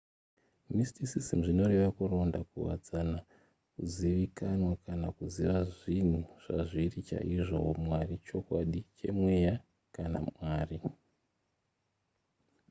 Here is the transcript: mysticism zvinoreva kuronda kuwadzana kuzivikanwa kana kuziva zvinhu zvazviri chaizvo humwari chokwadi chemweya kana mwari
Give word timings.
mysticism 0.75 1.39
zvinoreva 1.45 1.89
kuronda 1.97 2.39
kuwadzana 2.49 3.17
kuzivikanwa 3.73 4.73
kana 4.85 5.07
kuziva 5.15 5.57
zvinhu 5.77 6.19
zvazviri 6.43 6.99
chaizvo 7.07 7.55
humwari 7.65 8.15
chokwadi 8.27 8.79
chemweya 8.97 9.55
kana 9.95 10.19
mwari 10.27 10.77